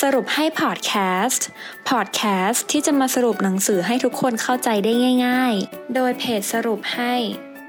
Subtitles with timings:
[0.00, 0.92] สรุปให้พอดแค
[1.24, 1.46] สต์
[1.90, 4.92] พอดแคสต์ที่จะมาสรุปหนังสือให้ทุกคนเข้าใจได้
[5.26, 7.14] ง่าย ๆ โดยเพจสรุปให้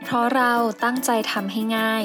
[0.04, 0.54] เพราะเรา
[0.84, 2.04] ตั้งใจทำให้ง่าย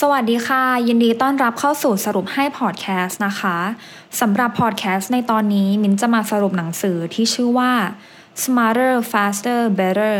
[0.00, 3.58] สวัสดีค่ะ ยินดีต้อนรับเข้าสู่สรุปให้พอดแคสต์นะคะ
[4.20, 7.72] สำหรับพอดแคสต์ในตอนนี้ มิ้นจะมาสรุปหนังสือที่ชื่อว่า
[8.42, 10.16] Smarter Faster Better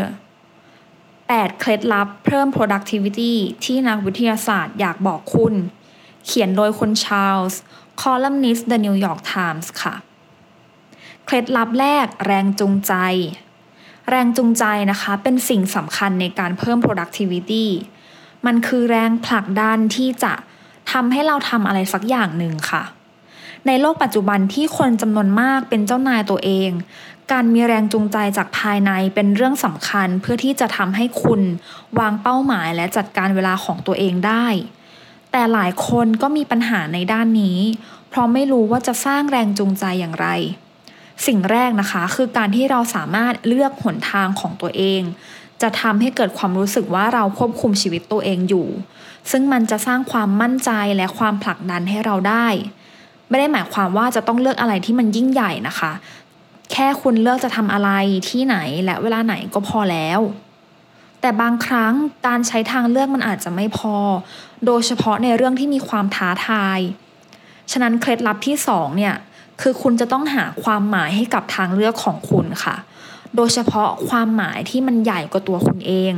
[1.35, 5.53] 8 เคล็ดลับเพิ่ม productivity ที่นักวิทยาศาสตร์อยากบอกคุณ
[6.25, 7.59] เขียนโดยคุณชาร์ลส์
[8.01, 9.95] คอลัมนิสต์ The New York Times ค่ะ
[11.25, 12.93] เคล็ดลับแรกแรงจูงใจ
[14.09, 17.65] แรงจูงใจนะคะเป็นสิ่งสำคัญในการเพิ่ม productivity
[18.45, 20.33] มันคือแรงผลักดันที่จะ
[20.91, 22.83] ทำให้เราทำอะไรสักอย่างหนึ่งค่ะ
[23.67, 26.69] ในโลกปัจจุบันที่คนจำนวนมากเป็นเจ้านายตัวเอง
[27.31, 31.41] การมีแรงจูงใจจากภายในเป็นเรื่องสำคัญเพื่อที่จะทำให้คุณ
[31.99, 34.45] วางเป้าหมายและจัดการเวลาของตัวเองได้
[35.31, 37.59] แต่หลายคนก็มีปัญหาในด้านนี้
[38.09, 40.27] เพราะไม่รู้ว่าจะสร้างแรงจูงใจอย่างไร
[41.27, 45.01] สิ่งแรกนะคะคือการที่เราสามารถเลือกหนทางของตัวเอง
[45.61, 48.67] จะทำให้เกิดความรู้สึกว่าเราควบคุมชีวิตตัวเองอยู่
[49.31, 52.47] ซึ่งมันจะสร้างความมั่นใจและความผลักดันให้เราได้
[53.31, 55.91] ไม่ได้หมายความว่าจะต้องเลือกอะไรที่มันยิ่งใหญ่นะคะ
[56.71, 57.89] แค่คุณเลือกจะทำอะไร
[58.29, 60.19] ที่ไหนและเวลาไหนก็พอแล้ว
[61.21, 61.93] แต่บางครั้ง
[62.27, 63.95] การใช้ทางเลือกมันอาจจะไม่พอ
[64.65, 66.79] โดยเฉพาะในเรื่องที่มีความท้าทาย
[67.71, 69.15] ฉะนั้นเคล็ดลับที่สองเนี่ย
[69.61, 72.75] คือคุณจะต้องหาความหมายให้กับทางเลือกของคุณค่ะ
[73.35, 76.13] โดยเฉพาะความหมายที่มันใหญ่กว่าตัวคุณเอง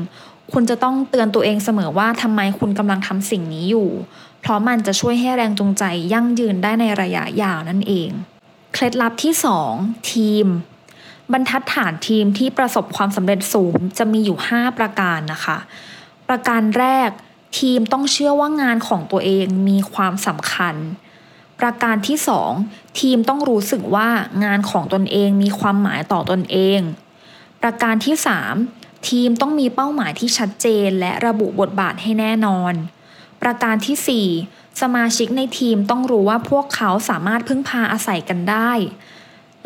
[0.53, 3.89] คุณจะต้องเตือนตัวเองเสมอว่าทำไมคุณกำลังทำสิ่งนี้อยู่
[4.43, 8.09] เพราะมันจะช่วยให้แรงจูงใจยั่งยืนได้ในระยะยาวนั่นเอง
[8.73, 9.33] เคล็ดลับที่
[9.71, 10.47] 2 ทีม
[11.31, 15.57] บรรทัดฐานทีมที่ประสบความสำเร็จสูงจะมีอยู่ 5 ประการนะคะ
[16.29, 17.09] ประการแรก
[17.59, 20.75] ทีมต้องเชื่อว่างานของตัวเองมีความสำคัญ
[21.59, 22.17] ประการที่
[22.59, 24.09] 2 ทีมต้องรู้สึกว่า
[24.43, 26.79] งานของตนเองมีความหมายต่อตนเอง
[27.61, 28.15] ประการที่
[28.61, 32.73] 3 ทีมต้องมีเป้าหมายที่ชัดเจนและระบุบทบาทให้แน่นอน
[33.43, 38.71] ประการที่ 4 สมาชิกในทีมต้องรู้ว่าพวกเขาสามารถพึ่งพาอาศัยกันได้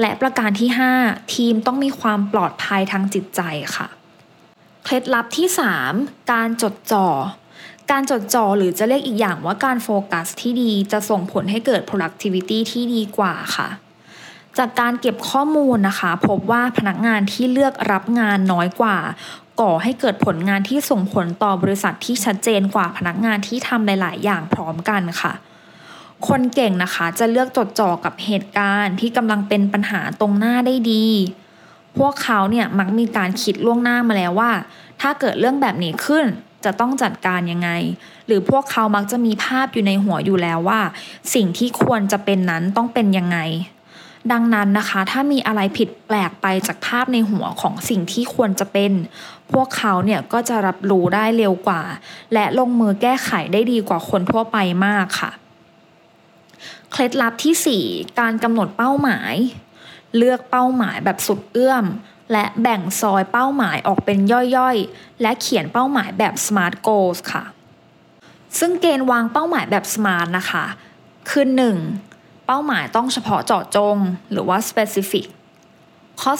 [0.01, 0.69] และประการที่
[1.01, 3.41] 5 ทีมต้องมีความปลอดภัยทางจิตใจ
[3.75, 3.87] ค่ะ
[4.83, 5.47] เคล็ดลับที่
[5.89, 7.07] 3 การจดจ่อ
[7.91, 13.69] การจดจ่อหรือจะเรียกอีกอย่างว่าการโฟกัสที่ดีจะส่งผลให้เกิด productivity ที่ดีกว่าค่ะ
[14.57, 18.97] จากการเก็บข้อมูลนะคะ พบว่าพนักงานที่เลือกรับงานน้อยกว่า
[19.61, 25.33] ก่อให้เกิดผลงานที่ส่งผลต่อบริษัทที่ชัดเจนกว่าพนักงานที่ทำหลาย ๆ อย่างพร้อมกันค่ะ
[26.27, 31.05] คนเก่งนะคะจะเลือกจดจ่อกับเหตุการณ์ที่กำลังเป็นปัญหาตรงหน้าได้ดี
[31.97, 34.51] พวกเขาเนี่ยมักมีการคิดล่วงหน้ามาแล้วว่า
[35.01, 36.25] ถ้าเกิดเรื่องแบบนี้ขึ้น
[36.65, 37.69] จะต้องจัดการยังไง
[38.27, 40.81] หรือพวกเขามักจะมีภาพอยู่ในหัวอยู่แล้วว่า
[41.33, 43.37] สิ่งที่ควรจะเป็นนั้นต้องเป็นยังไง
[44.31, 48.91] ดังนั้นนะคะ ถ้ามีอะไรผิดแปลกไปจากภาพในหัวของสิ่งที่ควรจะเป็น
[49.51, 51.81] พวกเขาเนี่ยก็จะรับรู้ได้เร็วกว่า
[52.33, 55.31] และลงมือแก้ไขได้ดีกว่าคนทั่วไปมากค่ะ
[56.91, 59.33] เคล็ดลับที่ 4 การกำหนดเป้าหมาย
[60.17, 61.85] เลือกเป้าหมายแบบสุดเอื้อม
[62.31, 64.19] และแบ่งซอยเป้าหมายออกเป็น
[64.55, 67.43] ย่อยๆ และเขียนเป้าหมายแบบ SMART goals ค่ะ
[68.59, 70.65] ซึ่งเกณฑ์วางเป้าหมายแบบ SMART นะคะ
[71.29, 71.45] คือ
[71.79, 72.06] 1.
[72.47, 73.97] เป้าหมายต้องเฉพาะเจาะจง
[74.31, 75.25] หรือว่า specific
[76.21, 76.33] ข้อ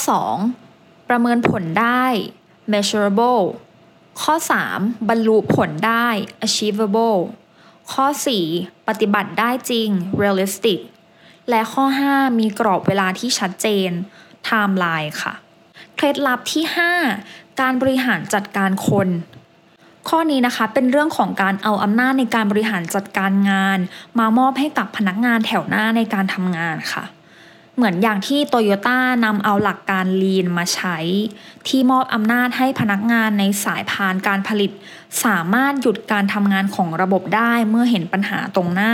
[0.51, 1.09] 2.
[1.09, 2.05] ประเมินผลได้
[2.71, 3.43] measurable
[4.21, 4.35] ข้อ
[4.71, 5.09] 3.
[5.09, 6.07] บรรลุผลได้
[6.45, 7.19] achievable
[7.91, 8.05] ข้อ
[8.47, 8.87] 4.
[8.87, 9.89] ปฏิบัติได้จริง
[10.21, 10.79] realistic
[11.49, 13.89] และข้อ 5 มีกรอบเวลาที่ชัดเจน
[14.47, 15.33] timeline ค่ะ
[15.95, 16.63] เคล็ดลับที่
[17.13, 19.07] 5 การบริหารจัดการคน
[20.09, 23.79] ข้อนี้นะคะเป็นเรื่องของการเอาอำนาจในการบริหารจัดการงาน
[24.19, 27.03] มามอบให้กับพนักงานแถวหน้าในการทำงานค่ะ
[27.75, 30.97] เหมือนอย่างที่โตโยต้านำเอาหลักการ Lean มาใช้
[31.67, 34.71] ที่มอบอำนาจให้พนักงานในสายพานการผลิต
[35.25, 38.93] สามารถหยุดการทำงานของระบบได้เมื่อเห็นปัญหาตรงหน้า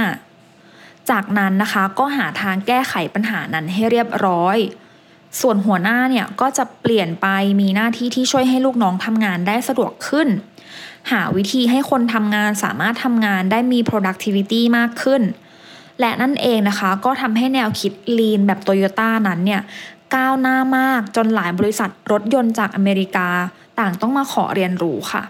[1.10, 4.58] จากนั้นนะคะก็หาทางแก้ไขปัญหานั้นให้เรียบร้อย
[5.42, 7.28] ส่วนหัวหน้าเนี่ยก็จะเปลี่ยนไป
[7.62, 10.28] มีหน้าที่ที่ช่วยให้ลูกน้องทำงานได้สะดวกขึ้น
[11.12, 15.22] หาวิธีให้คนทำงานสามารถทำงานได้มี productivity มากขึ้น
[16.00, 19.62] และนั่นเองนะคะก็ทำให้แนวคิด Lean แบบโตโยต้านั้นเนี่ย
[20.16, 23.30] ก้าวหน้ามากจนหลายบริษัทรถยนต์จากอเมริกา
[23.80, 25.24] ต่างต้องมาขอเรียนรู้ค่ะ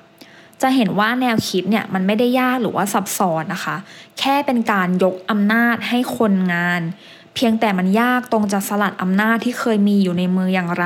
[0.62, 3.76] จะเห็นว่าแนวคิดเนี่ยมันไม่ได้ยากหรือว่าซับซ้อนนะคะ
[4.20, 6.82] แค่เป็นการยกอำนาจให้คนงาน
[7.36, 10.86] เพียงแต่มันยากตรงจะสลัดอำนาจที่เคยมีอยู่ในมืออย่างไร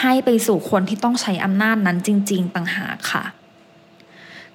[0.00, 3.24] ให้ไปสู่คนที่ต้องใช้อำนาจนั้นจริง ๆ ต่างหากค่ะ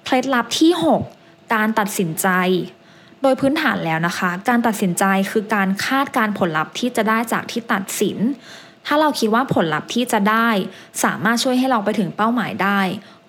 [0.04, 0.72] เคล็ดลับที่
[1.12, 2.28] 6 การตัดสินใจ
[3.20, 8.18] โโดยพื้นฐานแล้วนะคะ การตัดสินใจคือการคาดการผลลัพธ์ที่จะได้จากที่ตัดสิน
[8.86, 10.48] ถ้าเราคิดว่าผลลัพธ์ที่จะได้
[11.04, 12.80] สามารถช่วยให้เราไปถึงเป้าหมายได้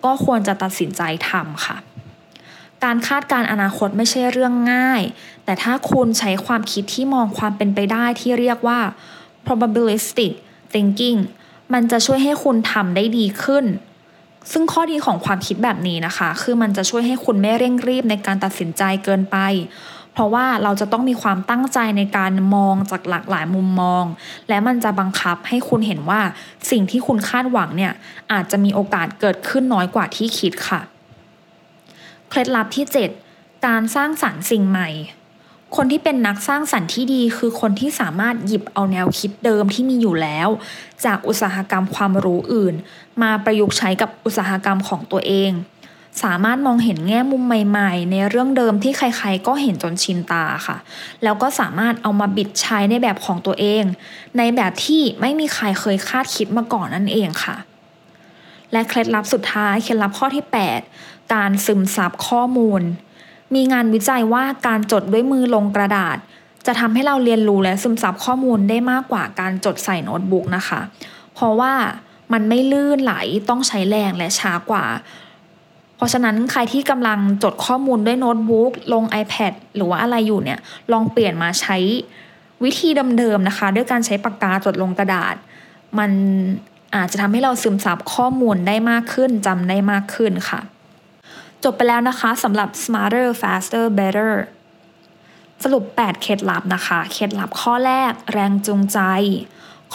[0.05, 1.77] ก็ควรจะตัดสินใจทำค่ะ
[2.83, 5.01] การคาดการอนาคตไม่ใช่เรื่องง่าย
[5.45, 8.79] แต่ถ้าคุณใช้ความคิดที่มองความเป็นไปได้ที่เรียกว่า
[9.45, 10.31] probabilistic
[10.73, 11.19] thinking
[11.73, 13.65] มันจะช่วยให้คุณทำได้ดีขึ้น
[14.51, 19.37] ซึ่งข้อดีของความคิดแบบนี้นะคะ คือมันจะช่วยให้คุณไม่เร่งรีบในการตัดสินใจเกินไป
[20.13, 24.03] เพราะว่าเราจะต้องมีความตั้งใจในการมองจากหลากหลายมุมมอง
[24.49, 26.21] และมันจะบังคับให้คุณเห็นว่า
[26.71, 27.93] สิ่งที่คุณคาดหวังเนี่ย
[28.33, 30.81] อาจจะมีโอกาสเกิดขึ้นน้อยกว่าที่คิดค่ะ
[32.29, 32.85] เคล็ดลับที่
[33.25, 34.89] 7 การสร้างสรรค์สิ่งใหม่
[35.75, 40.49] คนที่เป็นนักสร้างสรรค์ที่ดีคือคนที่สามารถหยิบเอาแนวคิดเดิมที่มีอยู่แล้ว
[41.05, 42.75] จากอุตสาหกรรมความรู้อื่น
[43.21, 45.51] มาประยุกต์ใช้กับอุตสาหกรรมของตัวเอง
[46.23, 50.77] สามารถมองเห็นแง่มุมใหม่ๆ ในเรื่องเดิมที่ใครๆ ก็เห็นจนชินตาค่ะ
[51.23, 53.83] แล้วก็สามารถเอามาบิดใช้ในแบบของตัวเอง
[54.37, 57.55] ในแบบที่ไม่มีใครเคยคาดคิดมาก่อนนั่นเองค่ะ
[58.71, 60.45] และเคล็ดลับสุดท้ายเคล็ดลับข้อที่
[60.89, 62.81] 8 การซึมซับข้อมูล
[63.55, 66.17] มีงานวิจัยว่าการจดด้วยมือลงกระดาษ
[66.65, 70.81] จะทำให้เราเรียนรู้และซึมซับข้อมูลได้มากกว่าการจดใส่โน้ตบุ๊กนะคะ
[71.33, 71.73] เพราะว่า
[72.33, 73.13] มันไม่ลื่นไหล
[73.49, 74.85] ต้องใช้แรงและช้ากว่า
[75.95, 80.59] เพราะฉะนั้นใครที่กำลังจดข้อมูลด้วยโน้ตบุ๊กลง iPad หรือว่าอะไรอยู่เนี่ย
[80.91, 81.77] ลองเปลี่ยนมาใช้
[82.63, 85.35] วิธีเดิมๆนะคะ ด้วยการใช้ปากกาจดลงกระดาษ
[85.97, 86.11] มัน
[86.95, 90.59] อาจจะทำให้เราซึมซับข้อมูลได้มากขึ้นจำได้มากขึ้นค่ะ
[91.63, 94.33] จบไปแล้วนะคะสำหรับ smarter faster better
[95.63, 98.99] สรุป 8 เคล็ดลับนะคะ เคล็ดลับข้อแรกแรงจูงใจ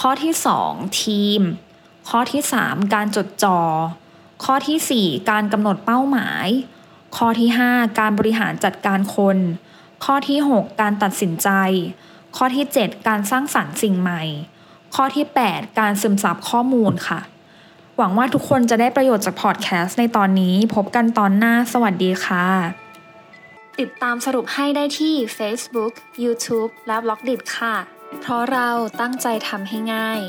[0.00, 0.32] ข้อที่
[0.66, 1.40] 2 ทีม
[2.08, 3.58] ข้อที่ 3 การจดจอ่อ
[4.44, 6.46] ข้อที่ 4 การกำหนดเป้าหมาย
[7.16, 9.38] ข้อที่ 5 การบริหารจัดการคน
[10.04, 11.48] ข้อที่ 6 การตัดสินใจ
[12.36, 14.22] ข้อที่ 7 การสร้างสรรค์สิ่งใหม่
[14.94, 17.20] ข้อที่ 8 การซึมซับข้อมูลค่ะ
[17.96, 22.46] หวังว่าทุกคนจะได้ประโยชน์จากพอดแคสต์ในตอนนี้ พบกันตอนหน้าสวัสดีค่ะ
[23.80, 25.92] ติดตามสรุปให้ได้ที่ Facebook,
[26.24, 27.74] YouTube และ b ล็อกดิค่ะ
[28.20, 28.68] เพราะเรา
[29.00, 30.20] ตั้งใจทำให้ง่าย